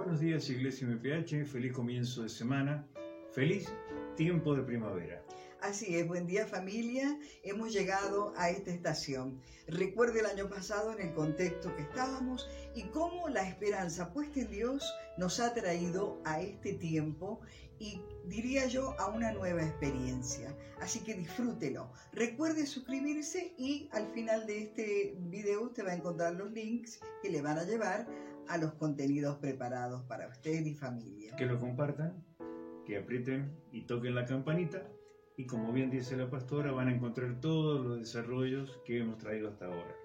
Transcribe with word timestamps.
buenos 0.00 0.20
días 0.20 0.48
Iglesia 0.48 0.88
MPH, 0.88 1.44
feliz 1.44 1.74
comienzo 1.74 2.22
de 2.22 2.30
semana, 2.30 2.86
feliz 3.32 3.68
tiempo 4.16 4.54
de 4.54 4.62
primavera. 4.62 5.22
Así 5.60 5.94
es, 5.94 6.08
buen 6.08 6.26
día 6.26 6.46
familia, 6.46 7.18
hemos 7.42 7.70
llegado 7.70 8.32
a 8.38 8.48
esta 8.48 8.70
estación. 8.70 9.42
Recuerde 9.68 10.20
el 10.20 10.26
año 10.26 10.48
pasado 10.48 10.94
en 10.94 11.06
el 11.06 11.12
contexto 11.12 11.76
que 11.76 11.82
estábamos 11.82 12.48
y 12.74 12.84
cómo 12.84 13.28
la 13.28 13.46
esperanza 13.46 14.10
puesta 14.10 14.40
en 14.40 14.50
Dios 14.50 14.90
nos 15.18 15.38
ha 15.38 15.52
traído 15.52 16.18
a 16.24 16.40
este 16.40 16.72
tiempo 16.72 17.42
y 17.78 18.00
diría 18.24 18.66
yo 18.68 18.98
a 18.98 19.08
una 19.08 19.32
nueva 19.32 19.62
experiencia. 19.62 20.56
Así 20.80 21.00
que 21.00 21.12
disfrútelo. 21.12 21.92
Recuerde 22.12 22.66
suscribirse 22.66 23.52
y 23.58 23.90
al 23.92 24.06
final 24.08 24.46
de 24.46 24.62
este 24.62 25.14
video 25.18 25.64
usted 25.64 25.84
va 25.84 25.90
a 25.90 25.96
encontrar 25.96 26.34
los 26.34 26.50
links 26.52 27.00
que 27.22 27.28
le 27.28 27.42
van 27.42 27.58
a 27.58 27.64
llevar 27.64 28.06
a 28.50 28.58
los 28.58 28.74
contenidos 28.74 29.36
preparados 29.38 30.02
para 30.02 30.28
usted 30.28 30.64
y 30.66 30.74
familia. 30.74 31.36
Que 31.36 31.46
lo 31.46 31.58
compartan, 31.58 32.24
que 32.84 32.98
aprieten 32.98 33.56
y 33.72 33.82
toquen 33.82 34.14
la 34.14 34.24
campanita 34.24 34.82
y 35.40 35.46
como 35.46 35.72
bien 35.72 35.90
dice 35.90 36.18
la 36.18 36.28
pastora, 36.28 36.70
van 36.70 36.88
a 36.88 36.92
encontrar 36.92 37.40
todos 37.40 37.82
los 37.82 37.98
desarrollos 37.98 38.78
que 38.84 38.98
hemos 38.98 39.16
traído 39.16 39.48
hasta 39.48 39.64
ahora. 39.64 39.96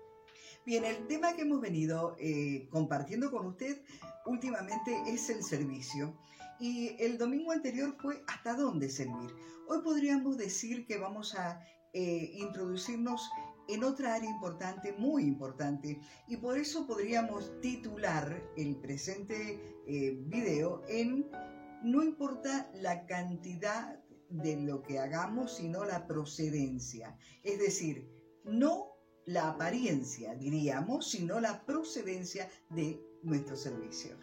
Bien, 0.66 0.86
el 0.86 1.08
tema 1.08 1.36
que 1.36 1.41
hemos 1.41 1.59
venido 1.59 2.16
eh, 2.20 2.70
compartiendo 2.70 3.30
con 3.30 3.48
usted 3.48 3.81
últimamente 4.26 4.95
es 5.08 5.30
el 5.30 5.44
servicio. 5.44 6.17
Y 6.58 6.95
el 7.00 7.17
domingo 7.17 7.52
anterior 7.52 7.98
fue 8.00 8.23
hasta 8.27 8.55
dónde 8.55 8.88
servir. 8.89 9.30
Hoy 9.67 9.81
podríamos 9.83 10.38
decir 10.38 10.86
que 10.86 10.98
vamos 10.98 11.36
a 11.36 11.59
eh, 11.92 12.31
introducirnos 12.36 13.30
en 13.67 13.83
otra 13.83 14.16
área 14.16 14.30
importante, 14.30 14.94
muy 14.97 15.23
importante, 15.23 15.99
y 16.27 16.38
por 16.38 16.58
eso 16.58 16.85
podríamos 16.85 17.59
titular 17.61 18.44
el 18.58 18.75
presente 18.77 19.59
eh, 19.88 20.17
video 20.27 20.83
en 20.88 21.30
No 21.83 22.03
importa 22.03 22.69
la 22.73 23.05
cantidad 23.05 23.99
de 24.30 24.61
lo 24.61 24.81
que 24.81 24.99
hagamos, 24.99 25.58
sino 25.58 25.86
la 25.86 26.08
procedencia. 26.08 27.17
Es 27.43 27.59
decir, 27.59 28.09
no 28.43 28.95
la 29.25 29.49
apariencia, 29.49 30.36
diríamos, 30.36 31.09
sino 31.09 31.39
la 31.39 31.66
procedencia 31.66 32.49
de 32.69 32.99
nuestro 33.23 33.55
servicio. 33.55 34.16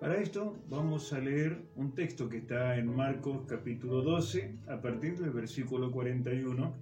Para 0.00 0.16
esto 0.20 0.56
vamos 0.68 1.12
a 1.12 1.18
leer 1.18 1.60
un 1.74 1.92
texto 1.92 2.28
que 2.28 2.38
está 2.38 2.76
en 2.76 2.94
Marcos 2.94 3.44
capítulo 3.48 4.02
12, 4.02 4.58
a 4.68 4.80
partir 4.80 5.18
del 5.18 5.30
versículo 5.30 5.90
41, 5.90 6.72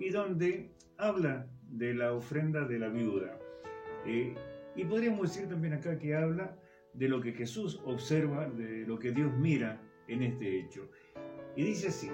y 0.00 0.08
donde 0.08 0.72
habla 0.96 1.46
de 1.68 1.94
la 1.94 2.12
ofrenda 2.14 2.66
de 2.66 2.78
la 2.78 2.88
viuda. 2.88 3.38
Eh, 4.06 4.34
y 4.74 4.84
podríamos 4.84 5.22
decir 5.22 5.48
también 5.48 5.74
acá 5.74 5.98
que 5.98 6.16
habla 6.16 6.56
de 6.94 7.08
lo 7.08 7.20
que 7.20 7.32
Jesús 7.32 7.80
observa, 7.84 8.48
de 8.48 8.86
lo 8.86 8.98
que 8.98 9.12
Dios 9.12 9.32
mira 9.36 9.80
en 10.08 10.22
este 10.22 10.58
hecho. 10.58 10.90
Y 11.54 11.62
dice 11.62 11.88
así, 11.88 12.10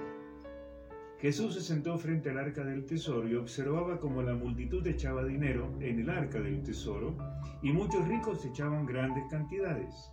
Jesús 1.19 1.55
se 1.55 1.61
sentó 1.61 1.97
frente 1.97 2.29
al 2.29 2.37
arca 2.37 2.63
del 2.63 2.85
tesoro 2.85 3.27
y 3.27 3.35
observaba 3.35 3.99
como 3.99 4.21
la 4.21 4.35
multitud 4.35 4.85
echaba 4.85 5.23
dinero 5.23 5.73
en 5.79 5.99
el 5.99 6.09
arca 6.09 6.39
del 6.39 6.61
tesoro 6.61 7.17
y 7.63 7.71
muchos 7.71 8.07
ricos 8.07 8.45
echaban 8.45 8.85
grandes 8.85 9.23
cantidades. 9.31 10.11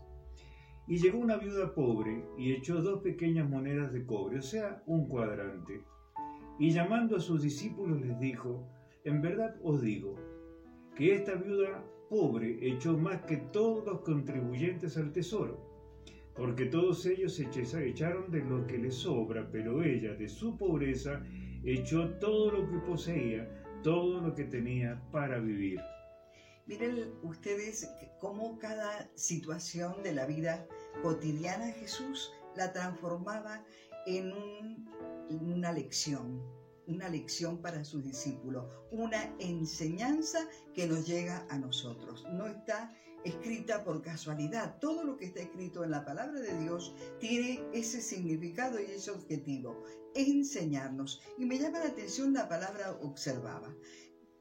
Y 0.86 0.98
llegó 0.98 1.18
una 1.18 1.36
viuda 1.36 1.74
pobre 1.74 2.24
y 2.38 2.52
echó 2.52 2.80
dos 2.80 3.02
pequeñas 3.02 3.48
monedas 3.48 3.92
de 3.92 4.06
cobre, 4.06 4.38
o 4.38 4.42
sea, 4.42 4.82
un 4.86 5.08
cuadrante. 5.08 5.82
Y 6.58 6.70
llamando 6.70 7.16
a 7.16 7.20
sus 7.20 7.42
discípulos 7.42 8.00
les 8.00 8.18
dijo, 8.20 8.68
en 9.04 9.20
verdad 9.20 9.56
os 9.62 9.82
digo, 9.82 10.16
que 10.94 11.14
esta 11.14 11.34
viuda 11.34 11.84
pobre 12.08 12.58
echó 12.60 12.96
más 12.96 13.22
que 13.22 13.38
todos 13.38 13.84
los 13.84 14.00
contribuyentes 14.02 14.96
al 14.96 15.12
tesoro 15.12 15.74
porque 16.34 16.66
todos 16.66 17.06
ellos 17.06 17.38
echaron 17.38 18.30
de 18.30 18.40
lo 18.40 18.66
que 18.66 18.78
les 18.78 18.94
sobra, 18.96 19.48
pero 19.50 19.82
ella 19.82 20.14
de 20.14 20.28
su 20.28 20.56
pobreza 20.56 21.22
echó 21.64 22.10
todo 22.18 22.50
lo 22.50 22.68
que 22.68 22.78
poseía, 22.78 23.48
todo 23.82 24.20
lo 24.20 24.34
que 24.34 24.44
tenía 24.44 25.00
para 25.12 25.38
vivir. 25.38 25.80
Miren 26.66 27.12
ustedes 27.22 27.88
cómo 28.18 28.58
cada 28.58 29.08
situación 29.14 30.02
de 30.02 30.12
la 30.12 30.26
vida 30.26 30.66
cotidiana 31.02 31.66
Jesús 31.72 32.32
la 32.56 32.72
transformaba 32.72 33.64
en, 34.06 34.32
una 35.30 35.72
lección, 35.72 36.42
una 36.86 37.08
lección 37.08 37.58
para 37.62 37.84
sus 37.84 38.04
discípulos, 38.04 38.66
una 38.90 39.34
enseñanza 39.38 40.38
que 40.74 40.86
nos 40.86 41.06
llega 41.06 41.46
a 41.50 41.58
nosotros. 41.58 42.24
No 42.32 42.46
está 42.46 42.92
escrita 43.24 43.84
por 43.84 44.02
casualidad. 44.02 44.78
Todo 44.80 45.02
lo 45.02 45.16
que 45.16 45.24
está 45.26 45.40
escrito 45.40 45.82
en 45.82 45.90
la 45.90 46.04
palabra 46.04 46.40
de 46.40 46.58
Dios 46.60 46.94
tiene 47.18 47.62
ese 47.72 48.00
significado 48.00 48.78
y 48.78 48.84
ese 48.84 49.10
objetivo, 49.10 49.82
enseñarnos. 50.14 51.22
Y 51.38 51.46
me 51.46 51.58
llama 51.58 51.80
la 51.80 51.86
atención 51.86 52.34
la 52.34 52.48
palabra 52.48 52.92
observaba. 53.02 53.74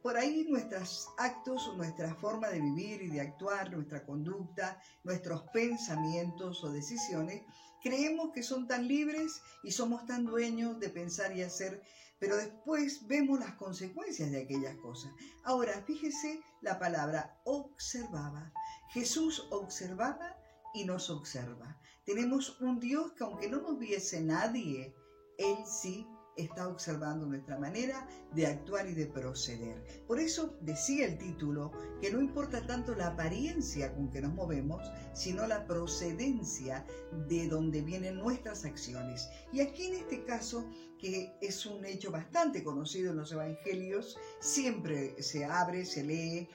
Por 0.02 0.18
ahí 0.18 0.46
nuestros 0.50 1.08
actos, 1.18 1.72
nuestra 1.78 2.14
forma 2.16 2.50
de 2.50 2.60
vivir 2.60 3.04
y 3.04 3.08
de 3.08 3.22
actuar, 3.22 3.72
nuestra 3.72 4.06
conducta, 4.06 4.78
nuestros 5.06 5.44
pensamientos 5.54 6.62
o 6.62 6.72
decisiones, 6.72 7.44
creemos 7.84 8.32
que 8.34 8.42
son 8.42 8.68
tan 8.68 8.88
libres 8.88 9.42
y 9.64 9.72
somos 9.72 10.06
tan 10.08 10.26
dueños 10.26 10.80
de 10.80 10.90
pensar 10.90 11.36
y 11.38 11.44
hacer 11.44 11.84
pero 12.24 12.38
después 12.38 13.06
vemos 13.06 13.38
las 13.38 13.56
consecuencias 13.56 14.32
de 14.32 14.44
aquellas 14.44 14.78
cosas. 14.78 15.12
Ahora, 15.44 15.84
fíjese 15.86 16.40
la 16.62 16.80
palabra 16.80 17.38
observaba. 17.44 18.54
Jesús 18.94 19.46
observaba 19.52 20.38
y 20.74 20.86
nos 20.86 21.10
observa. 21.10 21.78
Tenemos 22.06 22.62
un 22.62 22.80
Dios 22.80 23.12
que 23.12 23.26
aunque 23.26 23.50
no 23.50 23.62
nos 23.62 23.78
viese 23.78 24.22
nadie, 24.22 24.96
Él 25.38 25.58
sí 25.66 26.08
está 26.36 26.68
observando 26.68 27.26
nuestra 27.26 27.58
manera 27.58 28.08
de 28.34 28.48
actuar 28.48 28.88
y 28.90 28.94
de 28.94 29.06
proceder. 29.06 30.04
Por 30.08 30.20
eso 30.20 30.58
decía 30.62 31.06
el 31.06 31.18
título 31.18 31.72
que 32.02 32.12
no 32.12 32.22
importa 32.22 32.66
tanto 32.66 32.96
la 32.96 33.08
apariencia 33.08 33.94
con 33.94 34.12
que 34.12 34.22
nos 34.22 34.34
movemos, 34.34 34.82
sino 35.14 35.46
la 35.48 35.66
procedencia 35.66 36.86
de 37.28 37.48
donde 37.48 37.82
vienen 37.82 38.18
nuestras 38.18 38.66
acciones. 38.66 39.30
Y 39.52 39.62
aquí 39.62 39.88
en 39.88 39.96
este 39.96 40.24
caso, 40.24 40.70
que 40.98 41.34
es 41.42 41.66
un 41.66 41.86
hecho 41.86 42.12
bastante 42.12 42.64
conocido 42.64 43.12
en 43.12 43.18
los 43.18 43.32
evangelios, 43.32 44.18
siempre 44.40 45.22
se 45.22 45.46
abre, 45.46 45.86
se 45.86 46.04
lee. 46.04 46.50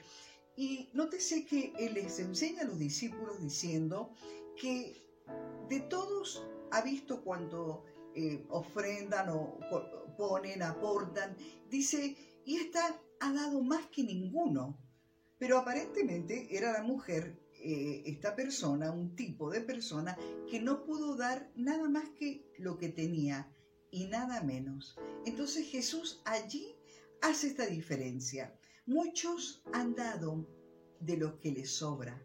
Y 0.55 0.89
nótese 0.93 1.45
que 1.45 1.73
Él 1.79 1.93
les 1.93 2.19
enseña 2.19 2.63
a 2.63 2.65
los 2.65 2.79
discípulos 2.79 3.39
diciendo 3.41 4.11
que 4.59 5.01
de 5.69 5.79
todos 5.81 6.43
ha 6.71 6.81
visto 6.81 7.23
cuando 7.23 7.85
eh, 8.15 8.45
ofrendan 8.49 9.29
o 9.29 9.59
ponen, 10.17 10.61
aportan. 10.63 11.35
Dice, 11.69 12.15
y 12.45 12.57
esta 12.57 13.01
ha 13.19 13.33
dado 13.33 13.61
más 13.61 13.87
que 13.87 14.03
ninguno. 14.03 14.77
Pero 15.37 15.57
aparentemente 15.57 16.55
era 16.55 16.73
la 16.73 16.83
mujer, 16.83 17.39
eh, 17.53 18.03
esta 18.05 18.35
persona, 18.35 18.91
un 18.91 19.15
tipo 19.15 19.49
de 19.49 19.61
persona, 19.61 20.17
que 20.49 20.59
no 20.59 20.83
pudo 20.83 21.15
dar 21.15 21.49
nada 21.55 21.87
más 21.89 22.09
que 22.09 22.45
lo 22.57 22.77
que 22.77 22.89
tenía 22.89 23.49
y 23.91 24.07
nada 24.07 24.41
menos. 24.43 24.97
Entonces 25.25 25.67
Jesús 25.67 26.21
allí 26.25 26.75
hace 27.21 27.47
esta 27.47 27.65
diferencia. 27.65 28.53
Muchos 28.85 29.63
han 29.71 29.95
dado 29.95 30.45
de 30.99 31.17
lo 31.17 31.39
que 31.39 31.51
les 31.51 31.71
sobra. 31.71 32.21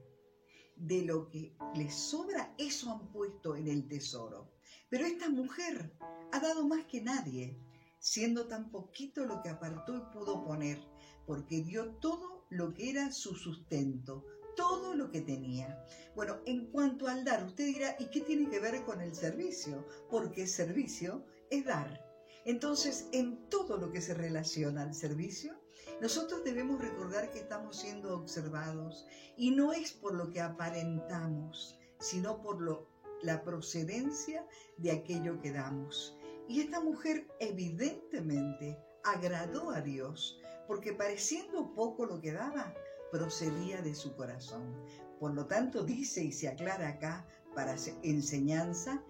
De 0.76 1.02
lo 1.02 1.28
que 1.28 1.56
les 1.76 1.94
sobra, 1.94 2.52
eso 2.58 2.90
han 2.90 3.12
puesto 3.12 3.54
en 3.54 3.68
el 3.68 3.86
tesoro. 3.86 4.53
Pero 4.94 5.06
esta 5.06 5.28
mujer 5.28 5.92
ha 6.30 6.38
dado 6.38 6.68
más 6.68 6.84
que 6.84 7.00
nadie, 7.00 7.58
siendo 7.98 8.46
tan 8.46 8.70
poquito 8.70 9.24
lo 9.26 9.42
que 9.42 9.48
apartó 9.48 9.96
y 9.96 10.16
pudo 10.16 10.44
poner, 10.44 10.78
porque 11.26 11.62
dio 11.62 11.96
todo 11.96 12.46
lo 12.48 12.72
que 12.72 12.90
era 12.90 13.10
su 13.10 13.34
sustento, 13.34 14.24
todo 14.54 14.94
lo 14.94 15.10
que 15.10 15.20
tenía. 15.20 15.84
Bueno, 16.14 16.36
en 16.46 16.70
cuanto 16.70 17.08
al 17.08 17.24
dar, 17.24 17.44
usted 17.44 17.66
dirá, 17.66 17.96
¿y 17.98 18.06
qué 18.06 18.20
tiene 18.20 18.48
que 18.48 18.60
ver 18.60 18.84
con 18.84 19.00
el 19.00 19.16
servicio? 19.16 19.84
Porque 20.08 20.46
servicio 20.46 21.26
es 21.50 21.64
dar. 21.64 22.00
Entonces, 22.44 23.08
en 23.10 23.48
todo 23.50 23.78
lo 23.78 23.90
que 23.90 24.00
se 24.00 24.14
relaciona 24.14 24.82
al 24.82 24.94
servicio, 24.94 25.60
nosotros 26.00 26.44
debemos 26.44 26.80
recordar 26.80 27.32
que 27.32 27.40
estamos 27.40 27.80
siendo 27.80 28.16
observados 28.16 29.08
y 29.36 29.50
no 29.50 29.72
es 29.72 29.92
por 29.92 30.14
lo 30.14 30.30
que 30.30 30.40
aparentamos, 30.40 31.80
sino 31.98 32.40
por 32.40 32.62
lo 32.62 32.93
la 33.24 33.42
procedencia 33.42 34.46
de 34.76 34.92
aquello 34.92 35.40
que 35.40 35.52
damos. 35.52 36.16
Y 36.48 36.60
esta 36.60 36.80
mujer 36.80 37.26
evidentemente 37.40 38.78
agradó 39.02 39.70
a 39.70 39.80
Dios, 39.80 40.38
porque 40.66 40.92
pareciendo 40.92 41.74
poco 41.74 42.04
lo 42.04 42.20
que 42.20 42.32
daba, 42.32 42.74
procedía 43.10 43.80
de 43.80 43.94
su 43.94 44.14
corazón. 44.14 44.74
Por 45.18 45.34
lo 45.34 45.46
tanto, 45.46 45.84
dice 45.84 46.22
y 46.22 46.32
se 46.32 46.48
aclara 46.48 46.88
acá 46.88 47.26
para 47.54 47.76
enseñanza 48.02 49.02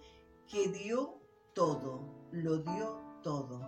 que 0.47 0.69
dio 0.69 1.21
todo, 1.55 2.29
lo 2.31 2.59
dio 2.59 3.01
todo. 3.23 3.63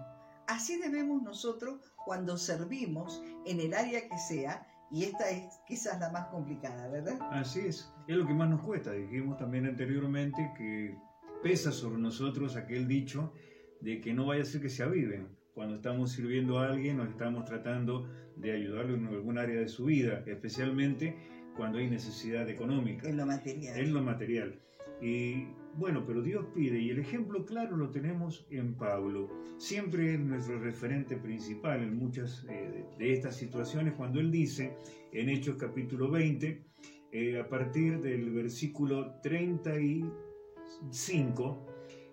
Así 0.47 0.79
debemos 0.79 1.23
nosotros, 1.23 1.81
cuando 2.05 2.39
servimos 2.39 3.21
en 3.47 3.61
el 3.61 3.75
área 3.75 4.09
que 4.09 4.19
sea, 4.19 4.65
Y 4.91 5.05
esta 5.05 5.29
es 5.31 5.61
quizás 5.67 5.99
la 5.99 6.11
más 6.11 6.27
complicada, 6.29 6.89
¿verdad? 6.89 7.19
Así 7.31 7.61
es, 7.61 7.93
es 8.07 8.17
lo 8.17 8.27
que 8.27 8.35
más 8.35 8.49
nos 8.49 8.63
cuesta. 8.63 8.93
Dijimos 8.93 9.37
también 9.37 9.67
anteriormente 9.67 10.53
que 10.57 10.97
pesa 11.43 11.73
sobre 11.73 11.99
nosotros 11.99 12.57
aquel 12.57 12.87
dicho 12.87 13.33
de 13.81 14.01
que 14.01 14.15
no 14.15 14.27
vaya 14.27 14.43
a 14.43 14.47
ser 14.47 14.61
que 14.61 14.69
se 14.69 14.83
aviven. 14.83 15.29
Cuando 15.55 15.75
estamos 15.77 16.13
sirviendo 16.13 16.59
a 16.59 16.67
alguien 16.67 17.01
o 17.01 17.05
estamos 17.05 17.45
tratando 17.45 18.09
de 18.37 18.53
ayudarlo 18.53 18.95
en 18.95 19.07
algún 19.07 19.39
área 19.39 19.59
de 19.59 19.69
su 19.69 19.87
vida, 19.87 20.23
especialmente 20.27 21.17
cuando 21.57 21.79
hay 21.79 21.89
necesidad 21.89 22.49
económica. 22.49 23.09
En 23.09 23.17
lo 23.17 23.27
material. 23.27 23.79
En 23.79 23.95
lo 23.95 24.03
material. 24.03 24.61
Y 25.01 25.49
bueno, 25.77 26.05
pero 26.07 26.23
Dios 26.23 26.47
pide, 26.55 26.81
y 26.81 26.91
el 26.91 26.99
ejemplo 26.99 27.45
claro 27.45 27.77
lo 27.77 27.91
tenemos 27.91 28.47
en 28.51 28.75
Pablo. 28.75 29.29
Siempre 29.59 30.15
es 30.15 30.21
nuestro 30.21 30.59
referente 30.59 31.17
principal 31.17 31.83
en 31.83 31.97
muchas 31.97 32.47
eh, 32.49 32.87
de 32.99 33.13
estas 33.13 33.37
situaciones, 33.37 33.93
cuando 33.95 34.21
él 34.21 34.31
dice 34.31 34.77
en 35.13 35.29
Hechos 35.29 35.57
capítulo 35.57 36.11
20, 36.11 36.65
eh, 37.13 37.39
a 37.39 37.47
partir 37.49 38.01
del 38.01 38.31
versículo 38.31 39.21
35, 39.23 41.67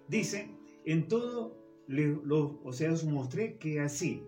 dice, 0.10 0.50
en 0.86 1.08
todo, 1.08 1.58
o 2.64 2.74
sea, 2.74 2.92
os 2.92 3.06
mostré 3.06 3.58
que 3.58 3.80
así, 3.80 4.24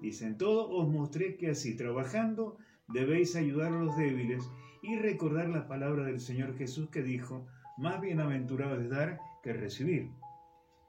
dice, 0.00 0.26
en 0.26 0.38
todo 0.38 0.70
os 0.70 0.88
mostré 0.88 1.36
que 1.36 1.50
así, 1.50 1.76
trabajando, 1.76 2.56
debéis 2.88 3.36
ayudar 3.36 3.74
a 3.74 3.80
los 3.80 3.94
débiles 3.96 4.50
y 4.82 4.96
recordar 4.96 5.50
la 5.50 5.68
palabra 5.68 6.04
del 6.04 6.20
Señor 6.20 6.56
Jesús 6.56 6.88
que 6.88 7.02
dijo, 7.02 7.46
más 7.76 8.00
bienaventurado 8.00 8.80
es 8.80 8.88
dar 8.90 9.18
que 9.42 9.52
recibir. 9.52 10.10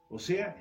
O 0.10 0.20
sea, 0.20 0.56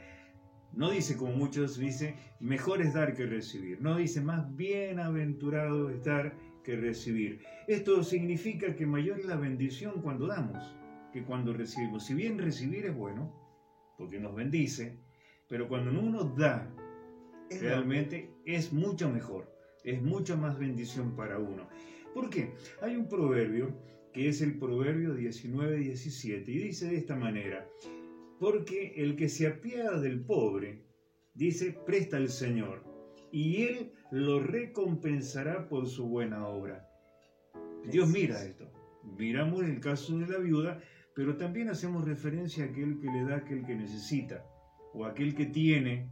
no 0.72 0.90
dice 0.90 1.16
como 1.16 1.32
muchos 1.32 1.78
dicen, 1.78 2.16
mejor 2.40 2.82
es 2.82 2.94
dar 2.94 3.14
que 3.14 3.26
recibir. 3.26 3.80
No 3.80 3.96
dice, 3.96 4.20
más 4.20 4.54
bienaventurado 4.56 5.90
es 5.90 6.04
dar 6.04 6.34
que 6.64 6.76
recibir. 6.76 7.40
Esto 7.68 8.02
significa 8.02 8.74
que 8.74 8.86
mayor 8.86 9.20
es 9.20 9.26
la 9.26 9.36
bendición 9.36 10.02
cuando 10.02 10.26
damos 10.26 10.62
que 11.12 11.22
cuando 11.22 11.52
recibimos. 11.52 12.04
Si 12.04 12.14
bien 12.14 12.38
recibir 12.38 12.86
es 12.86 12.94
bueno, 12.94 13.32
porque 13.96 14.18
nos 14.18 14.34
bendice, 14.34 14.98
pero 15.48 15.68
cuando 15.68 15.98
uno 15.98 16.24
da, 16.24 16.68
realmente 17.60 18.34
es 18.44 18.72
mucho 18.72 19.08
mejor, 19.08 19.50
es 19.84 20.02
mucha 20.02 20.36
más 20.36 20.58
bendición 20.58 21.14
para 21.14 21.38
uno. 21.38 21.68
¿Por 22.12 22.28
qué? 22.28 22.54
Hay 22.82 22.96
un 22.96 23.08
proverbio 23.08 23.74
que 24.16 24.28
es 24.28 24.40
el 24.40 24.58
Proverbio 24.58 25.14
19-17, 25.14 26.48
y 26.48 26.58
dice 26.58 26.88
de 26.88 26.96
esta 26.96 27.14
manera, 27.14 27.68
porque 28.40 28.94
el 28.96 29.14
que 29.14 29.28
se 29.28 29.46
apiada 29.46 30.00
del 30.00 30.20
pobre, 30.20 30.86
dice, 31.34 31.76
presta 31.84 32.16
al 32.16 32.30
Señor, 32.30 32.82
y 33.30 33.64
Él 33.64 33.92
lo 34.10 34.40
recompensará 34.40 35.68
por 35.68 35.86
su 35.86 36.08
buena 36.08 36.48
obra. 36.48 36.88
Dios 37.90 38.08
mira 38.08 38.42
esto. 38.42 38.72
Miramos 39.18 39.64
el 39.64 39.80
caso 39.80 40.16
de 40.16 40.28
la 40.28 40.38
viuda, 40.38 40.82
pero 41.14 41.36
también 41.36 41.68
hacemos 41.68 42.08
referencia 42.08 42.64
a 42.64 42.68
aquel 42.68 42.98
que 42.98 43.08
le 43.08 43.22
da 43.22 43.34
a 43.34 43.38
aquel 43.40 43.66
que 43.66 43.74
necesita, 43.74 44.46
o 44.94 45.04
aquel 45.04 45.34
que 45.34 45.44
tiene, 45.44 46.08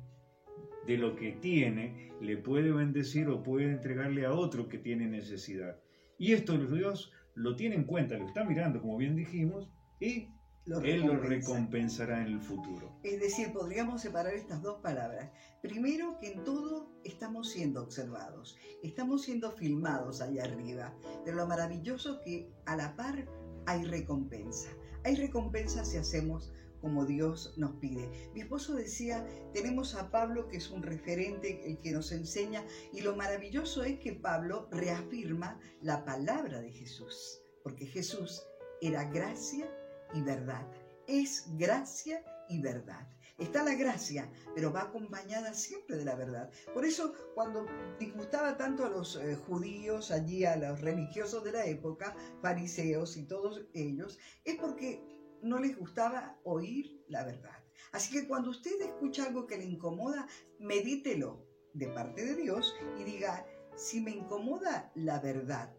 de 0.87 0.99
lo 0.99 1.17
que 1.17 1.33
tiene, 1.33 2.11
le 2.21 2.37
puede 2.37 2.71
bendecir 2.71 3.29
o 3.29 3.43
puede 3.43 3.71
entregarle 3.71 4.27
a 4.27 4.35
otro 4.35 4.69
que 4.69 4.77
tiene 4.77 5.07
necesidad. 5.07 5.81
Y 6.19 6.33
esto 6.33 6.59
Dios 6.59 7.11
lo 7.35 7.57
tiene 7.57 7.77
en 7.77 7.85
cuenta, 7.85 8.17
lo 8.17 8.27
está 8.27 8.45
mirando, 8.45 8.81
como 8.81 8.97
bien 8.97 9.17
dijimos, 9.17 9.69
y 10.01 10.29
Él 10.67 11.01
lo 11.03 11.19
recompensará 11.19 12.23
en 12.23 12.29
el 12.29 12.41
futuro. 12.41 12.99
Es 13.03 13.21
decir, 13.21 13.53
podríamos 13.53 14.01
separar 14.01 14.35
estas 14.35 14.63
dos 14.63 14.81
palabras. 14.81 15.31
Primero, 15.63 16.19
que 16.21 16.33
en 16.33 16.45
todo 16.45 16.91
estamos 17.05 17.51
siendo 17.51 17.83
observados, 17.83 18.57
estamos 18.83 19.23
siendo 19.23 19.51
filmados 19.53 20.21
allá 20.21 20.45
arriba, 20.45 20.95
de 21.25 21.33
lo 21.33 21.47
maravilloso 21.47 22.21
que 22.25 22.51
a 22.67 22.77
la 22.77 22.97
par 22.97 23.27
hay 23.67 23.85
recompensa. 23.85 24.69
Hay 25.05 25.17
recompensa 25.17 25.85
si 25.85 25.99
hacemos 25.99 26.53
como 26.85 27.07
Dios 27.07 27.55
nos 27.57 27.73
pide. 27.77 28.31
Mi 28.35 28.43
esposo 28.43 28.75
decía, 28.75 29.27
tenemos 29.55 29.95
a 29.95 30.11
Pablo 30.11 30.49
que 30.49 30.59
es 30.59 30.71
un 30.71 30.83
referente, 30.83 31.63
el 31.67 31.79
que 31.79 31.93
nos 31.93 32.13
enseña, 32.13 32.63
y 32.93 33.01
lo 33.01 33.17
maravilloso 33.17 33.83
es 33.85 33.99
que 34.01 34.13
Pablo 34.13 34.69
reafirma 34.71 35.59
la 35.81 36.05
palabra 36.05 36.61
de 36.61 36.71
Jesús, 36.71 37.41
porque 37.63 37.87
Jesús 37.87 38.43
era 38.83 39.05
gracia 39.05 39.67
y 40.13 40.21
verdad. 40.21 40.71
Es 41.07 41.47
gracia 41.57 42.23
y 42.51 42.61
verdad. 42.61 43.09
Está 43.39 43.65
la 43.65 43.75
gracia, 43.77 44.31
pero 44.55 44.71
va 44.71 44.83
acompañada 44.83 45.55
siempre 45.55 45.97
de 45.97 46.05
la 46.05 46.17
verdad. 46.17 46.51
Por 46.75 46.85
eso, 46.85 47.15
cuando 47.35 47.67
disgustaba 47.99 48.59
tanto 48.59 48.85
a 48.85 48.91
los 48.91 49.17
eh, 49.17 49.37
judíos, 49.37 50.11
allí 50.11 50.45
a 50.45 50.57
los 50.57 50.83
religiosos 50.83 51.43
de 51.45 51.53
la 51.53 51.65
época, 51.65 52.15
fariseos 52.43 53.17
y 53.17 53.25
todos 53.25 53.65
ellos, 53.73 54.19
es 54.45 54.57
porque 54.57 55.03
no 55.45 55.59
les 55.59 55.77
gustaba 55.77 56.39
oír 56.45 57.05
la 57.09 57.25
verdad. 57.25 57.63
Así 57.93 58.13
que 58.13 58.27
cuando 58.27 58.51
usted 58.51 58.81
escucha 58.81 59.27
algo 59.27 59.47
que 59.47 59.59
le 59.59 59.65
incomoda, 59.65 60.27
medítelo 60.59 61.47
de 61.75 61.89
parte 61.89 62.25
de 62.25 62.35
Dios 62.35 62.75
y 62.99 63.05
diga, 63.05 63.47
si 63.77 64.01
me 64.01 64.11
incomoda 64.11 64.91
la 64.95 65.21
verdad, 65.21 65.73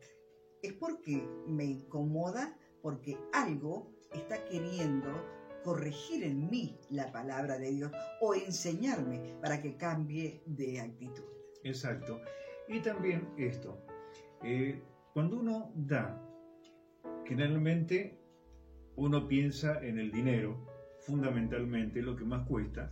es 0.62 0.74
porque 0.74 1.28
me 1.48 1.66
incomoda 1.66 2.58
porque 2.82 3.18
algo 3.34 3.92
está 4.14 4.46
queriendo 4.46 5.10
corregir 5.64 6.24
en 6.24 6.50
mí 6.50 6.78
la 6.90 7.12
palabra 7.12 7.58
de 7.58 7.72
Dios 7.72 7.92
o 8.22 8.36
enseñarme 8.36 9.36
para 9.42 9.62
que 9.62 9.76
cambie 9.76 10.44
de 10.46 10.80
actitud. 10.80 11.26
Exacto. 11.64 12.22
Y 12.68 12.80
también 12.82 13.34
esto, 13.38 13.84
eh, 14.44 14.82
cuando 15.14 15.40
uno 15.40 15.72
da, 15.76 16.22
generalmente 17.26 18.25
uno 18.96 19.28
piensa 19.28 19.84
en 19.84 20.00
el 20.00 20.12
dinero, 20.12 20.66
fundamentalmente 21.00 22.02
lo 22.02 22.16
que 22.16 22.26
más 22.26 22.48
cuesta. 22.48 22.92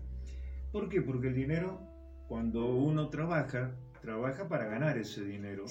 ¿Por 0.71 0.89
qué? 0.89 1.01
Porque 1.01 1.27
el 1.27 1.35
dinero, 1.35 1.81
cuando 2.27 2.65
uno 2.75 3.09
trabaja, 3.09 3.75
trabaja 4.01 4.49
para 4.49 4.65
ganar 4.65 4.97
ese 4.97 5.23
dinero. 5.23 5.65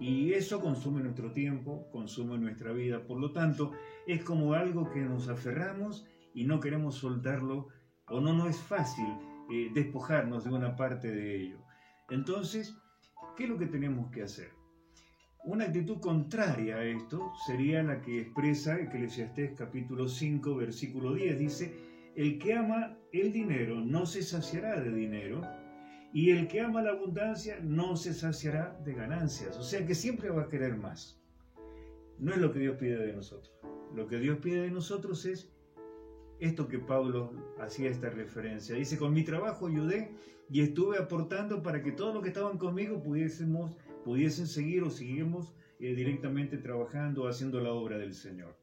Y 0.00 0.32
eso 0.32 0.60
consume 0.60 1.02
nuestro 1.02 1.32
tiempo, 1.32 1.88
consume 1.92 2.38
nuestra 2.38 2.72
vida. 2.72 3.06
Por 3.06 3.20
lo 3.20 3.32
tanto, 3.32 3.72
es 4.06 4.24
como 4.24 4.54
algo 4.54 4.90
que 4.90 5.00
nos 5.00 5.28
aferramos 5.28 6.06
y 6.32 6.44
no 6.44 6.60
queremos 6.60 6.96
soltarlo 6.96 7.68
o 8.08 8.20
no 8.20 8.32
nos 8.32 8.50
es 8.50 8.58
fácil 8.58 9.06
eh, 9.50 9.70
despojarnos 9.74 10.44
de 10.44 10.50
una 10.50 10.76
parte 10.76 11.08
de 11.08 11.42
ello. 11.42 11.58
Entonces, 12.10 12.74
¿qué 13.36 13.44
es 13.44 13.50
lo 13.50 13.58
que 13.58 13.66
tenemos 13.66 14.10
que 14.10 14.22
hacer? 14.22 14.50
Una 15.46 15.66
actitud 15.66 16.00
contraria 16.00 16.76
a 16.76 16.84
esto 16.84 17.34
sería 17.46 17.82
la 17.82 18.00
que 18.00 18.22
expresa 18.22 18.80
Eclesiastés 18.80 19.52
capítulo 19.54 20.08
5, 20.08 20.56
versículo 20.56 21.12
10. 21.12 21.38
Dice, 21.38 21.74
el 22.16 22.38
que 22.38 22.54
ama 22.54 22.96
el 23.12 23.30
dinero 23.30 23.76
no 23.76 24.06
se 24.06 24.22
saciará 24.22 24.80
de 24.80 24.90
dinero, 24.90 25.42
y 26.14 26.30
el 26.30 26.48
que 26.48 26.62
ama 26.62 26.80
la 26.80 26.92
abundancia 26.92 27.58
no 27.62 27.94
se 27.94 28.14
saciará 28.14 28.80
de 28.86 28.94
ganancias. 28.94 29.58
O 29.58 29.62
sea 29.62 29.84
que 29.84 29.94
siempre 29.94 30.30
va 30.30 30.44
a 30.44 30.48
querer 30.48 30.78
más. 30.78 31.20
No 32.18 32.32
es 32.32 32.38
lo 32.38 32.50
que 32.50 32.60
Dios 32.60 32.78
pide 32.78 32.96
de 32.96 33.12
nosotros. 33.12 33.52
Lo 33.94 34.06
que 34.06 34.18
Dios 34.18 34.38
pide 34.38 34.62
de 34.62 34.70
nosotros 34.70 35.26
es 35.26 35.52
esto 36.40 36.68
que 36.68 36.78
Pablo 36.78 37.34
hacía 37.60 37.90
esta 37.90 38.08
referencia. 38.08 38.76
Dice, 38.76 38.96
con 38.96 39.12
mi 39.12 39.24
trabajo 39.24 39.66
ayudé 39.66 40.10
y 40.48 40.62
estuve 40.62 40.96
aportando 40.96 41.62
para 41.62 41.82
que 41.82 41.92
todos 41.92 42.14
los 42.14 42.22
que 42.22 42.30
estaban 42.30 42.56
conmigo 42.56 43.02
pudiésemos 43.02 43.76
pudiesen 44.04 44.46
seguir 44.46 44.82
o 44.82 44.90
seguimos 44.90 45.54
eh, 45.80 45.94
directamente 45.94 46.58
trabajando, 46.58 47.26
haciendo 47.26 47.60
la 47.60 47.72
obra 47.72 47.98
del 47.98 48.14
Señor. 48.14 48.56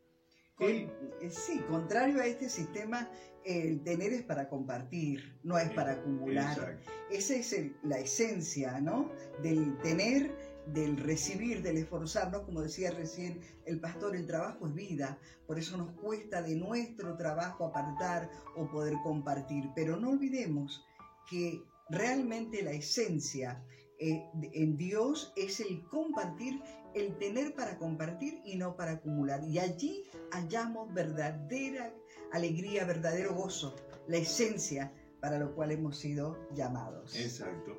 Eh, 0.59 0.87
sí, 1.29 1.59
contrario 1.67 2.21
a 2.21 2.25
este 2.27 2.47
sistema, 2.47 3.09
el 3.43 3.81
tener 3.83 4.13
es 4.13 4.21
para 4.21 4.47
compartir, 4.47 5.39
no 5.43 5.57
es 5.57 5.71
para 5.71 5.93
acumular. 5.93 6.79
Esa 7.09 7.35
es 7.35 7.55
la 7.83 7.97
esencia, 7.97 8.79
¿no? 8.79 9.11
Del 9.41 9.75
tener, 9.79 10.31
del 10.67 10.97
recibir, 10.97 11.63
del 11.63 11.77
esforzarnos, 11.77 12.43
como 12.43 12.61
decía 12.61 12.91
recién 12.91 13.39
el 13.65 13.79
pastor, 13.79 14.15
el 14.15 14.27
trabajo 14.27 14.67
es 14.67 14.73
vida, 14.75 15.17
por 15.47 15.57
eso 15.57 15.75
nos 15.77 15.91
cuesta 15.93 16.43
de 16.43 16.55
nuestro 16.55 17.17
trabajo 17.17 17.65
apartar 17.65 18.29
o 18.55 18.69
poder 18.69 18.93
compartir, 19.03 19.65
pero 19.75 19.97
no 19.97 20.11
olvidemos 20.11 20.85
que 21.27 21.63
realmente 21.89 22.61
la 22.61 22.71
esencia 22.71 23.63
eh, 24.03 24.27
en 24.53 24.77
Dios 24.77 25.31
es 25.35 25.59
el 25.59 25.83
compartir, 25.83 26.59
el 26.95 27.19
tener 27.19 27.53
para 27.53 27.77
compartir 27.77 28.41
y 28.43 28.57
no 28.57 28.75
para 28.75 28.93
acumular. 28.93 29.43
Y 29.47 29.59
allí 29.59 30.05
hallamos 30.31 30.91
verdadera 30.91 31.93
alegría, 32.31 32.83
verdadero 32.83 33.35
gozo, 33.35 33.75
la 34.07 34.17
esencia 34.17 34.91
para 35.19 35.37
lo 35.37 35.53
cual 35.53 35.71
hemos 35.71 35.97
sido 35.97 36.35
llamados. 36.55 37.15
Exacto. 37.15 37.77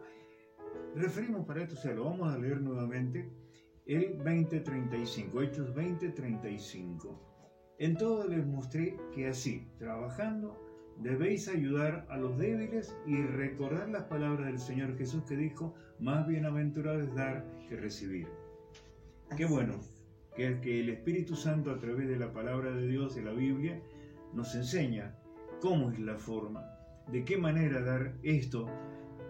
Referimos 0.95 1.45
para 1.45 1.65
esto, 1.65 1.75
o 1.75 1.79
sea, 1.79 1.93
lo 1.93 2.05
vamos 2.05 2.33
a 2.33 2.39
leer 2.39 2.61
nuevamente, 2.61 3.29
el 3.87 4.17
2035, 4.19 5.43
Hechos 5.43 5.75
2035. 5.75 7.21
En 7.79 7.97
todo 7.97 8.29
les 8.29 8.47
mostré 8.47 8.97
que 9.13 9.27
así, 9.27 9.67
trabajando, 9.77 10.57
debéis 10.99 11.49
ayudar 11.49 12.07
a 12.11 12.17
los 12.17 12.39
débiles 12.39 12.97
y 13.07 13.23
recordar 13.23 13.89
las 13.89 14.05
palabras 14.05 14.47
del 14.47 14.59
Señor 14.59 14.97
Jesús 14.97 15.25
que 15.25 15.37
dijo, 15.37 15.75
más 15.99 16.27
bienaventurado 16.27 17.01
es 17.01 17.15
dar 17.15 17.45
que 17.69 17.77
recibir. 17.77 18.29
Qué 19.37 19.45
bueno 19.47 19.81
que, 20.37 20.61
que 20.61 20.81
el 20.81 20.91
Espíritu 20.91 21.37
Santo 21.37 21.71
a 21.71 21.79
través 21.79 22.09
de 22.09 22.19
la 22.19 22.33
palabra 22.33 22.73
de 22.73 22.87
Dios, 22.87 23.15
de 23.15 23.23
la 23.23 23.33
Biblia, 23.33 23.81
nos 24.33 24.55
enseña 24.55 25.15
cómo 25.61 25.91
es 25.91 25.99
la 25.99 26.17
forma, 26.17 26.65
de 27.11 27.25
qué 27.25 27.37
manera 27.37 27.81
dar 27.83 28.15
esto 28.23 28.69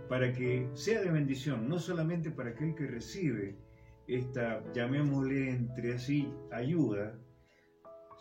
para 0.09 0.33
que 0.33 0.69
sea 0.75 1.01
de 1.01 1.11
bendición, 1.11 1.69
no 1.69 1.79
solamente 1.79 2.31
para 2.31 2.51
aquel 2.51 2.75
que 2.75 2.87
recibe 2.87 3.57
esta, 4.07 4.63
llamémosle 4.73 5.51
entre 5.51 5.95
así, 5.95 6.29
ayuda, 6.51 7.19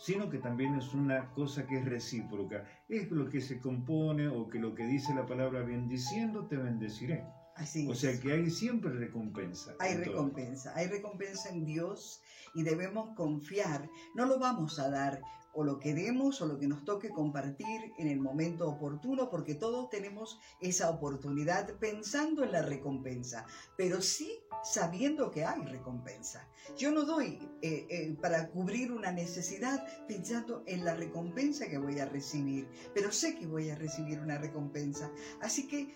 sino 0.01 0.29
que 0.29 0.39
también 0.39 0.73
es 0.75 0.95
una 0.95 1.29
cosa 1.31 1.67
que 1.67 1.77
es 1.77 1.85
recíproca. 1.85 2.65
Es 2.89 3.11
lo 3.11 3.29
que 3.29 3.39
se 3.39 3.59
compone 3.59 4.27
o 4.27 4.49
que 4.49 4.59
lo 4.59 4.73
que 4.73 4.87
dice 4.87 5.13
la 5.13 5.27
palabra, 5.27 5.61
bendiciendo 5.61 6.47
te 6.47 6.57
bendeciré. 6.57 7.23
Así 7.61 7.87
o 7.87 7.93
sea 7.93 8.19
que 8.19 8.31
hay 8.31 8.49
siempre 8.49 8.91
recompensa. 8.91 9.75
Hay 9.79 9.95
recompensa, 9.95 10.73
hay 10.75 10.87
recompensa 10.87 11.49
en 11.49 11.63
Dios 11.63 12.21
y 12.55 12.63
debemos 12.63 13.15
confiar. 13.15 13.87
No 14.15 14.25
lo 14.25 14.39
vamos 14.39 14.79
a 14.79 14.89
dar 14.89 15.21
o 15.53 15.63
lo 15.63 15.79
que 15.79 15.93
demos 15.93 16.41
o 16.41 16.47
lo 16.47 16.57
que 16.57 16.67
nos 16.67 16.85
toque 16.85 17.09
compartir 17.09 17.93
en 17.97 18.07
el 18.07 18.19
momento 18.19 18.67
oportuno, 18.67 19.29
porque 19.29 19.55
todos 19.55 19.89
tenemos 19.89 20.39
esa 20.59 20.89
oportunidad 20.89 21.77
pensando 21.77 22.43
en 22.43 22.53
la 22.53 22.61
recompensa, 22.61 23.45
pero 23.77 24.01
sí 24.01 24.39
sabiendo 24.63 25.29
que 25.29 25.45
hay 25.45 25.61
recompensa. 25.65 26.47
Yo 26.77 26.91
no 26.91 27.03
doy 27.03 27.39
eh, 27.61 27.85
eh, 27.89 28.15
para 28.21 28.49
cubrir 28.49 28.91
una 28.91 29.11
necesidad 29.11 29.85
pensando 30.07 30.63
en 30.65 30.85
la 30.85 30.95
recompensa 30.95 31.67
que 31.67 31.77
voy 31.77 31.99
a 31.99 32.05
recibir, 32.05 32.67
pero 32.93 33.11
sé 33.11 33.35
que 33.35 33.45
voy 33.45 33.69
a 33.69 33.75
recibir 33.75 34.19
una 34.19 34.37
recompensa. 34.37 35.11
Así 35.41 35.67
que 35.67 35.95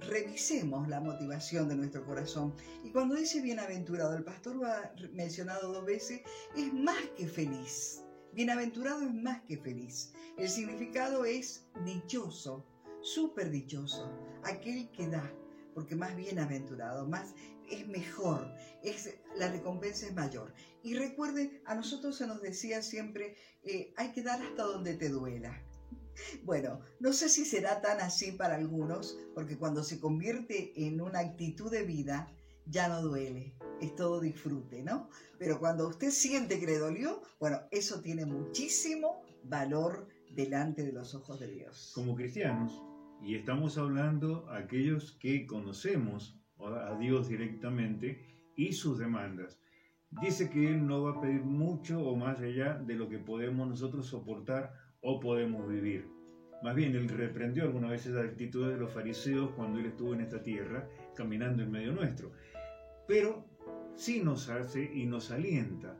revisemos 0.00 0.88
la 0.88 1.00
motivación 1.00 1.68
de 1.68 1.76
nuestro 1.76 2.04
corazón. 2.04 2.54
Y 2.84 2.90
cuando 2.90 3.14
dice 3.14 3.40
bienaventurado, 3.40 4.16
el 4.16 4.24
pastor 4.24 4.56
lo 4.56 4.66
ha 4.66 4.92
mencionado 5.12 5.72
dos 5.72 5.84
veces, 5.84 6.22
es 6.56 6.72
más 6.72 7.00
que 7.16 7.26
feliz. 7.26 8.02
Bienaventurado 8.32 9.02
es 9.02 9.14
más 9.14 9.42
que 9.42 9.58
feliz. 9.58 10.12
El 10.38 10.48
significado 10.48 11.24
es 11.24 11.66
dichoso, 11.84 12.66
súper 13.02 13.50
dichoso, 13.50 14.10
aquel 14.44 14.90
que 14.90 15.08
da, 15.08 15.30
porque 15.74 15.94
más 15.94 16.16
bienaventurado, 16.16 17.06
más 17.06 17.34
es 17.70 17.86
mejor, 17.86 18.52
es, 18.82 19.14
la 19.36 19.50
recompensa 19.50 20.06
es 20.06 20.14
mayor. 20.14 20.52
Y 20.82 20.94
recuerde, 20.94 21.62
a 21.66 21.74
nosotros 21.74 22.16
se 22.16 22.26
nos 22.26 22.42
decía 22.42 22.82
siempre, 22.82 23.36
eh, 23.62 23.92
hay 23.96 24.12
que 24.12 24.22
dar 24.22 24.40
hasta 24.42 24.64
donde 24.64 24.94
te 24.94 25.08
duela. 25.08 25.62
Bueno, 26.44 26.80
no 27.00 27.12
sé 27.12 27.28
si 27.28 27.44
será 27.44 27.80
tan 27.80 28.00
así 28.00 28.32
para 28.32 28.56
algunos, 28.56 29.18
porque 29.34 29.56
cuando 29.56 29.82
se 29.82 30.00
convierte 30.00 30.72
en 30.86 31.00
una 31.00 31.20
actitud 31.20 31.70
de 31.70 31.84
vida, 31.84 32.28
ya 32.66 32.88
no 32.88 33.02
duele, 33.02 33.54
es 33.80 33.94
todo 33.96 34.20
disfrute, 34.20 34.82
¿no? 34.82 35.08
Pero 35.38 35.58
cuando 35.58 35.88
usted 35.88 36.10
siente 36.10 36.60
que 36.60 36.66
le 36.66 36.78
dolió, 36.78 37.22
bueno, 37.40 37.60
eso 37.70 38.00
tiene 38.00 38.26
muchísimo 38.26 39.22
valor 39.44 40.08
delante 40.34 40.84
de 40.84 40.92
los 40.92 41.14
ojos 41.14 41.40
de 41.40 41.48
Dios. 41.48 41.92
Como 41.94 42.14
cristianos, 42.14 42.80
y 43.20 43.34
estamos 43.36 43.78
hablando 43.78 44.48
a 44.50 44.58
aquellos 44.58 45.12
que 45.20 45.46
conocemos 45.46 46.38
a 46.58 46.96
Dios 46.98 47.28
directamente 47.28 48.50
y 48.56 48.72
sus 48.72 48.98
demandas. 48.98 49.58
Dice 50.20 50.50
que 50.50 50.68
Él 50.68 50.86
no 50.86 51.02
va 51.02 51.12
a 51.12 51.20
pedir 51.20 51.42
mucho 51.42 52.00
o 52.00 52.16
más 52.16 52.38
allá 52.40 52.74
de 52.74 52.94
lo 52.94 53.08
que 53.08 53.18
podemos 53.18 53.68
nosotros 53.68 54.06
soportar 54.06 54.74
o 55.02 55.20
podemos 55.20 55.68
vivir. 55.68 56.08
Más 56.62 56.74
bien, 56.74 56.94
Él 56.94 57.08
reprendió 57.08 57.64
algunas 57.64 57.90
veces 57.90 58.12
la 58.12 58.22
actitud 58.22 58.70
de 58.70 58.78
los 58.78 58.92
fariseos 58.92 59.50
cuando 59.56 59.78
Él 59.78 59.86
estuvo 59.86 60.14
en 60.14 60.20
esta 60.20 60.42
tierra, 60.42 60.88
caminando 61.14 61.62
en 61.62 61.70
medio 61.70 61.92
nuestro 61.92 62.32
pero 63.06 63.44
sí 63.94 64.22
nos 64.22 64.48
hace 64.48 64.90
y 64.92 65.06
nos 65.06 65.30
alienta 65.30 65.96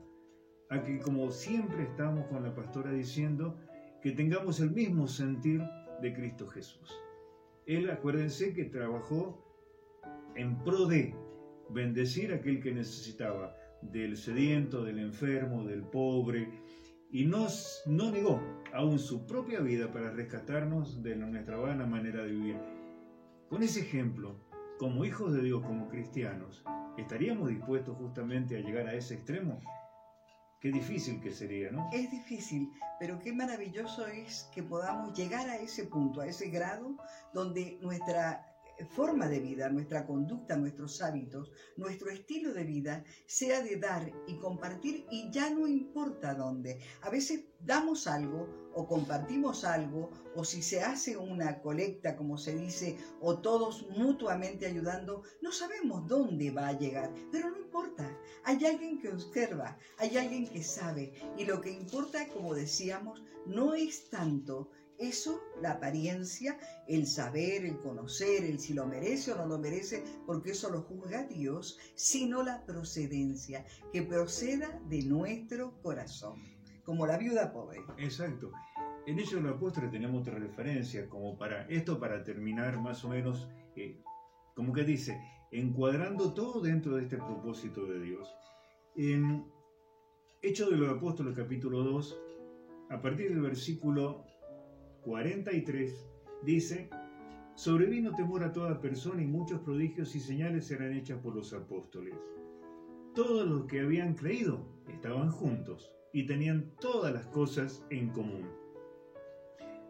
a 0.69 0.81
que 0.81 0.99
como 0.99 1.29
siempre 1.31 1.83
estamos 1.83 2.25
con 2.27 2.43
la 2.43 2.55
pastora 2.55 2.91
diciendo, 2.91 3.55
que 4.01 4.11
tengamos 4.11 4.59
el 4.59 4.71
mismo 4.71 5.07
sentir 5.07 5.61
de 6.01 6.13
Cristo 6.13 6.47
Jesús. 6.47 6.91
Él, 7.67 7.89
acuérdense 7.89 8.53
que 8.53 8.65
trabajó 8.65 9.39
en 10.35 10.57
pro 10.63 10.87
de 10.87 11.15
bendecir 11.69 12.33
a 12.33 12.37
aquel 12.37 12.59
que 12.59 12.73
necesitaba, 12.73 13.55
del 13.81 14.17
sediento, 14.17 14.83
del 14.83 14.99
enfermo, 14.99 15.63
del 15.63 15.83
pobre, 15.83 16.49
y 17.13 17.25
nos, 17.25 17.81
no 17.85 18.11
negó 18.11 18.41
aún 18.73 18.99
su 18.99 19.25
propia 19.25 19.61
vida 19.61 19.93
para 19.93 20.11
rescatarnos 20.11 21.01
de 21.01 21.15
nuestra 21.15 21.55
vana 21.55 21.85
manera 21.85 22.23
de 22.23 22.31
vivir. 22.31 22.57
Con 23.49 23.63
ese 23.63 23.79
ejemplo, 23.79 24.41
como 24.77 25.05
hijos 25.05 25.31
de 25.31 25.43
Dios, 25.43 25.61
como 25.61 25.87
cristianos, 25.87 26.65
¿Estaríamos 26.97 27.49
dispuestos 27.49 27.97
justamente 27.97 28.55
a 28.55 28.59
llegar 28.59 28.87
a 28.87 28.93
ese 28.93 29.15
extremo? 29.15 29.59
Qué 30.59 30.71
difícil 30.71 31.19
que 31.19 31.31
sería, 31.31 31.71
¿no? 31.71 31.89
Es 31.91 32.11
difícil, 32.11 32.71
pero 32.99 33.19
qué 33.19 33.33
maravilloso 33.33 34.05
es 34.07 34.49
que 34.53 34.61
podamos 34.61 35.17
llegar 35.17 35.49
a 35.49 35.57
ese 35.57 35.85
punto, 35.85 36.21
a 36.21 36.27
ese 36.27 36.49
grado 36.49 36.95
donde 37.33 37.79
nuestra 37.81 38.52
forma 38.89 39.27
de 39.27 39.39
vida, 39.39 39.69
nuestra 39.69 40.05
conducta, 40.05 40.57
nuestros 40.57 41.01
hábitos, 41.01 41.51
nuestro 41.77 42.09
estilo 42.09 42.53
de 42.53 42.63
vida 42.63 43.03
sea 43.25 43.61
de 43.61 43.77
dar 43.77 44.11
y 44.27 44.37
compartir 44.37 45.05
y 45.11 45.29
ya 45.31 45.49
no 45.49 45.67
importa 45.67 46.33
dónde. 46.33 46.79
A 47.01 47.09
veces 47.09 47.45
damos 47.59 48.07
algo 48.07 48.47
o 48.75 48.87
compartimos 48.87 49.63
algo 49.63 50.09
o 50.35 50.43
si 50.43 50.61
se 50.61 50.81
hace 50.81 51.15
una 51.15 51.61
colecta, 51.61 52.15
como 52.15 52.37
se 52.37 52.55
dice, 52.55 52.97
o 53.21 53.39
todos 53.39 53.87
mutuamente 53.95 54.65
ayudando, 54.65 55.23
no 55.41 55.51
sabemos 55.51 56.07
dónde 56.07 56.51
va 56.51 56.67
a 56.69 56.77
llegar, 56.77 57.13
pero 57.31 57.51
no 57.51 57.59
importa. 57.59 58.17
Hay 58.43 58.65
alguien 58.65 58.99
que 58.99 59.09
observa, 59.09 59.77
hay 59.97 60.17
alguien 60.17 60.47
que 60.47 60.63
sabe 60.63 61.13
y 61.37 61.45
lo 61.45 61.61
que 61.61 61.71
importa, 61.71 62.27
como 62.27 62.53
decíamos, 62.55 63.23
no 63.45 63.73
es 63.73 64.09
tanto 64.09 64.69
eso, 64.97 65.41
la 65.61 65.71
apariencia, 65.71 66.57
el 66.87 67.07
saber, 67.07 67.65
el 67.65 67.79
conocer, 67.79 68.43
el 68.43 68.59
si 68.59 68.73
lo 68.73 68.85
merece 68.85 69.33
o 69.33 69.37
no 69.37 69.45
lo 69.45 69.59
merece, 69.59 70.03
porque 70.25 70.51
eso 70.51 70.69
lo 70.69 70.81
juzga 70.81 71.23
Dios, 71.27 71.79
sino 71.95 72.43
la 72.43 72.65
procedencia, 72.65 73.65
que 73.91 74.03
proceda 74.03 74.79
de 74.89 75.03
nuestro 75.03 75.81
corazón, 75.81 76.41
como 76.83 77.05
la 77.07 77.17
viuda 77.17 77.51
pobre. 77.51 77.81
Exacto. 77.97 78.51
En 79.05 79.19
ello 79.19 79.41
los 79.41 79.55
apóstoles 79.55 79.91
tenemos 79.91 80.21
otra 80.21 80.39
referencia, 80.39 81.09
como 81.09 81.37
para 81.37 81.67
esto 81.67 81.99
para 81.99 82.23
terminar 82.23 82.79
más 82.79 83.03
o 83.03 83.09
menos, 83.09 83.49
eh, 83.75 84.01
como 84.55 84.71
que 84.71 84.83
dice, 84.83 85.19
encuadrando 85.51 86.33
todo 86.33 86.61
dentro 86.61 86.95
de 86.95 87.03
este 87.03 87.17
propósito 87.17 87.85
de 87.85 87.99
Dios. 87.99 88.33
En 88.95 89.45
Hechos 90.41 90.69
de 90.69 90.77
los 90.77 90.89
Apóstoles 90.89 91.35
capítulo 91.35 91.83
2, 91.83 92.19
a 92.89 93.01
partir 93.01 93.29
del 93.29 93.41
versículo 93.41 94.25
43 95.03 96.07
dice, 96.43 96.89
sobrevino 97.55 98.15
temor 98.15 98.43
a 98.43 98.53
toda 98.53 98.79
persona 98.79 99.21
y 99.21 99.27
muchos 99.27 99.59
prodigios 99.61 100.15
y 100.15 100.19
señales 100.19 100.65
serán 100.65 100.93
hechas 100.93 101.19
por 101.19 101.35
los 101.35 101.53
apóstoles. 101.53 102.15
Todos 103.13 103.47
los 103.47 103.65
que 103.65 103.81
habían 103.81 104.15
creído 104.15 104.65
estaban 104.87 105.29
juntos 105.29 105.91
y 106.13 106.25
tenían 106.25 106.71
todas 106.79 107.13
las 107.13 107.27
cosas 107.27 107.85
en 107.89 108.09
común. 108.09 108.47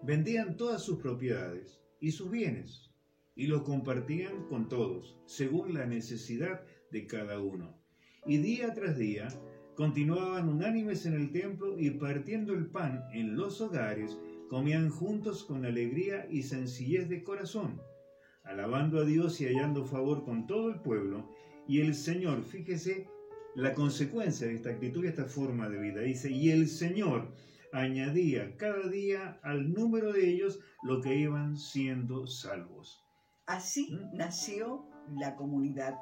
Vendían 0.02 0.58
todas 0.58 0.82
sus 0.82 0.98
propiedades 0.98 1.80
y 2.00 2.12
sus 2.12 2.30
bienes 2.30 2.90
y 3.36 3.48
los 3.48 3.62
compartían 3.62 4.46
con 4.48 4.68
todos, 4.68 5.18
según 5.26 5.74
la 5.74 5.86
necesidad 5.86 6.66
de 6.92 7.08
cada 7.08 7.40
uno. 7.40 7.78
Y 8.26 8.38
día 8.38 8.74
tras 8.74 8.98
día 8.98 9.28
continuaban 9.76 10.50
unánimes 10.50 11.06
en 11.06 11.14
el 11.14 11.32
templo 11.32 11.80
y 11.80 11.92
partiendo 11.92 12.54
el 12.54 12.68
pan 12.68 13.06
en 13.14 13.36
los 13.36 13.60
hogares 13.62 14.18
comían 14.54 14.92
juntos 14.92 15.44
con 15.44 15.66
alegría 15.66 16.28
y 16.30 16.44
sencillez 16.44 17.10
de 17.10 17.24
corazón, 17.24 17.82
alabando 18.44 19.00
a 19.00 19.04
Dios 19.04 19.42
y 19.42 19.48
hallando 19.48 19.84
favor 19.84 20.24
con 20.24 20.46
todo 20.46 20.70
el 20.70 20.80
pueblo. 20.80 21.28
Y 21.68 21.82
el 21.82 21.96
Señor, 21.96 22.44
fíjese 22.44 23.08
la 23.56 23.74
consecuencia 23.74 24.46
de 24.46 24.54
esta 24.54 24.70
actitud 24.70 25.04
y 25.04 25.08
esta 25.08 25.26
forma 25.26 25.70
de 25.70 25.80
vida. 25.80 26.02
Dice, 26.02 26.30
y 26.30 26.52
el 26.52 26.68
Señor 26.68 27.34
añadía 27.72 28.56
cada 28.56 28.88
día 28.90 29.40
al 29.42 29.74
número 29.74 30.14
de 30.14 30.30
ellos 30.30 30.60
lo 30.84 31.02
que 31.02 31.16
iban 31.16 31.58
siendo 31.58 32.28
salvos. 32.28 33.04
Así 33.48 33.90
¿Mm? 33.92 34.18
nació 34.18 34.86
la 35.16 35.36
comunidad, 35.36 35.96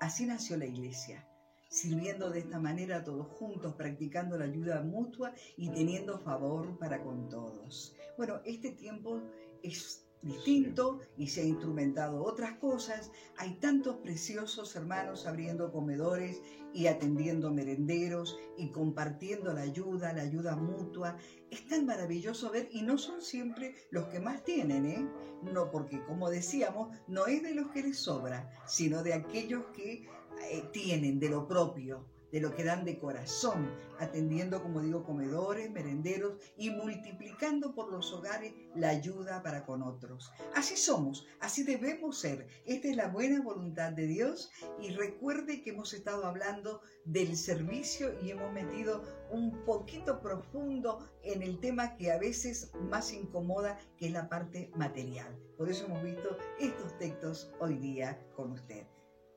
así 0.00 0.26
nació 0.26 0.56
la 0.56 0.66
iglesia 0.66 1.27
sirviendo 1.68 2.30
de 2.30 2.40
esta 2.40 2.58
manera 2.58 3.04
todos 3.04 3.26
juntos, 3.28 3.74
practicando 3.74 4.38
la 4.38 4.46
ayuda 4.46 4.82
mutua 4.82 5.32
y 5.56 5.70
teniendo 5.70 6.18
favor 6.18 6.78
para 6.78 7.02
con 7.02 7.28
todos. 7.28 7.94
Bueno, 8.16 8.40
este 8.44 8.70
tiempo 8.70 9.22
es 9.62 10.08
distinto 10.22 10.98
y 11.16 11.28
se 11.28 11.42
ha 11.42 11.44
instrumentado 11.44 12.24
otras 12.24 12.58
cosas. 12.58 13.10
Hay 13.36 13.54
tantos 13.60 13.96
preciosos 13.96 14.74
hermanos 14.74 15.26
abriendo 15.26 15.70
comedores 15.70 16.42
y 16.74 16.86
atendiendo 16.86 17.52
merenderos 17.52 18.38
y 18.56 18.70
compartiendo 18.70 19.52
la 19.52 19.62
ayuda, 19.62 20.12
la 20.12 20.22
ayuda 20.22 20.56
mutua. 20.56 21.16
Es 21.50 21.66
tan 21.66 21.86
maravilloso 21.86 22.50
ver 22.50 22.68
y 22.72 22.82
no 22.82 22.98
son 22.98 23.22
siempre 23.22 23.74
los 23.90 24.06
que 24.06 24.20
más 24.20 24.44
tienen, 24.44 24.86
¿eh? 24.86 25.08
No, 25.42 25.70
porque 25.70 26.02
como 26.04 26.30
decíamos, 26.30 26.96
no 27.06 27.26
es 27.26 27.42
de 27.42 27.54
los 27.54 27.68
que 27.70 27.82
les 27.82 27.98
sobra, 27.98 28.50
sino 28.66 29.02
de 29.02 29.14
aquellos 29.14 29.66
que 29.66 30.08
eh, 30.50 30.64
tienen 30.72 31.18
de 31.18 31.28
lo 31.28 31.46
propio 31.46 32.06
de 32.32 32.40
lo 32.40 32.54
que 32.54 32.64
dan 32.64 32.84
de 32.84 32.98
corazón, 32.98 33.70
atendiendo, 33.98 34.62
como 34.62 34.80
digo, 34.80 35.04
comedores, 35.04 35.70
merenderos 35.70 36.34
y 36.56 36.70
multiplicando 36.70 37.74
por 37.74 37.90
los 37.90 38.12
hogares 38.12 38.52
la 38.74 38.90
ayuda 38.90 39.42
para 39.42 39.64
con 39.64 39.82
otros. 39.82 40.30
Así 40.54 40.76
somos, 40.76 41.26
así 41.40 41.62
debemos 41.62 42.18
ser. 42.18 42.46
Esta 42.66 42.88
es 42.88 42.96
la 42.96 43.08
buena 43.08 43.40
voluntad 43.42 43.92
de 43.92 44.06
Dios 44.06 44.50
y 44.80 44.90
recuerde 44.90 45.62
que 45.62 45.70
hemos 45.70 45.94
estado 45.94 46.26
hablando 46.26 46.82
del 47.04 47.36
servicio 47.36 48.14
y 48.22 48.30
hemos 48.30 48.52
metido 48.52 49.02
un 49.30 49.64
poquito 49.64 50.20
profundo 50.20 50.98
en 51.22 51.42
el 51.42 51.58
tema 51.60 51.96
que 51.96 52.12
a 52.12 52.18
veces 52.18 52.72
más 52.90 53.12
incomoda, 53.12 53.78
que 53.96 54.06
es 54.06 54.12
la 54.12 54.28
parte 54.28 54.70
material. 54.76 55.38
Por 55.56 55.68
eso 55.68 55.86
hemos 55.86 56.02
visto 56.02 56.36
estos 56.60 56.96
textos 56.98 57.50
hoy 57.58 57.76
día 57.76 58.20
con 58.36 58.52
usted. 58.52 58.86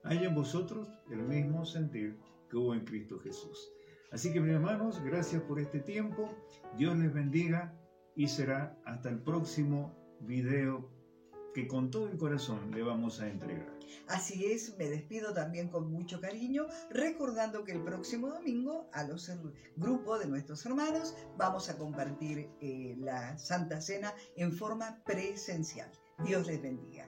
Hay 0.04 0.26
en 0.26 0.36
vosotros 0.36 0.90
el 1.10 1.24
mismo 1.24 1.66
sentir 1.66 2.18
que 2.50 2.58
hubo 2.58 2.74
en 2.74 2.86
Cristo 2.86 3.20
Jesús. 3.20 3.72
Así 4.12 4.34
que 4.34 4.42
mis 4.42 4.54
hermanos, 4.54 5.02
gracias 5.04 5.42
por 5.44 5.60
este 5.60 5.80
tiempo. 5.80 6.30
Dios 6.78 6.98
les 6.98 7.14
bendiga 7.14 7.74
y 8.16 8.28
será 8.28 8.78
hasta 8.86 9.10
el 9.10 9.20
próximo 9.20 9.96
video 10.22 10.90
que 11.54 11.68
con 11.68 11.92
todo 11.92 12.08
el 12.08 12.18
corazón 12.18 12.72
le 12.72 12.82
vamos 12.82 13.20
a 13.20 13.28
entregar. 13.28 13.68
Así 14.08 14.46
es, 14.46 14.78
me 14.78 14.90
despido 14.90 15.34
también 15.34 15.68
con 15.68 15.92
mucho 15.92 16.20
cariño, 16.22 16.66
recordando 16.90 17.64
que 17.64 17.74
el 17.74 17.84
próximo 17.84 18.30
domingo 18.30 18.90
a 18.94 19.04
los 19.04 19.32
grupos 19.76 20.20
de 20.20 20.28
nuestros 20.28 20.66
hermanos 20.66 21.16
vamos 21.38 21.70
a 21.70 21.78
compartir 21.78 22.50
eh, 22.62 22.96
la 23.00 23.38
Santa 23.38 23.82
Cena 23.82 24.14
en 24.36 24.54
forma 24.54 25.04
presencial. 25.06 25.92
Dios 26.24 26.48
les 26.48 26.62
bendiga. 26.62 27.06